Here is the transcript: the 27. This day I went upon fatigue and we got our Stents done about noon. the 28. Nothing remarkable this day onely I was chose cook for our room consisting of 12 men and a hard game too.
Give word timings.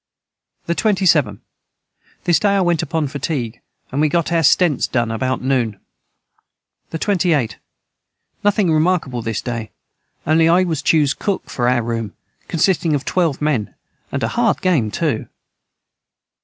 the 0.65 0.73
27. 0.73 1.41
This 2.23 2.39
day 2.39 2.55
I 2.55 2.61
went 2.61 2.81
upon 2.81 3.07
fatigue 3.07 3.61
and 3.91 4.01
we 4.01 4.09
got 4.09 4.31
our 4.31 4.41
Stents 4.41 4.89
done 4.89 5.11
about 5.11 5.43
noon. 5.43 5.79
the 6.89 6.97
28. 6.97 7.57
Nothing 8.43 8.73
remarkable 8.73 9.21
this 9.21 9.43
day 9.43 9.69
onely 10.25 10.49
I 10.49 10.63
was 10.63 10.81
chose 10.81 11.13
cook 11.13 11.47
for 11.51 11.69
our 11.69 11.83
room 11.83 12.15
consisting 12.47 12.95
of 12.95 13.05
12 13.05 13.43
men 13.43 13.75
and 14.11 14.23
a 14.23 14.29
hard 14.29 14.61
game 14.61 14.89
too. 14.89 15.27